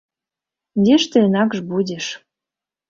Дзе 0.83 0.95
ж 1.03 1.11
ты 1.11 1.17
інакш 1.27 1.57
будзеш. 1.77 2.05